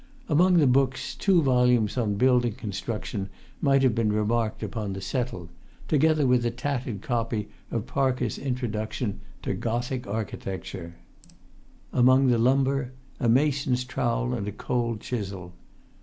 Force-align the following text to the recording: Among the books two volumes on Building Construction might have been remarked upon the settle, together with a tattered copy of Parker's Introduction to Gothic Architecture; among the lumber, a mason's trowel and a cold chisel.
Among 0.27 0.57
the 0.57 0.65
books 0.65 1.13
two 1.13 1.43
volumes 1.43 1.95
on 1.95 2.15
Building 2.15 2.53
Construction 2.53 3.29
might 3.61 3.83
have 3.83 3.93
been 3.93 4.11
remarked 4.11 4.63
upon 4.63 4.93
the 4.93 4.99
settle, 4.99 5.47
together 5.87 6.25
with 6.25 6.43
a 6.43 6.49
tattered 6.49 7.03
copy 7.03 7.49
of 7.69 7.85
Parker's 7.85 8.39
Introduction 8.39 9.19
to 9.43 9.53
Gothic 9.53 10.07
Architecture; 10.07 10.95
among 11.93 12.29
the 12.29 12.39
lumber, 12.39 12.93
a 13.19 13.29
mason's 13.29 13.83
trowel 13.83 14.33
and 14.33 14.47
a 14.47 14.51
cold 14.51 15.01
chisel. 15.01 15.53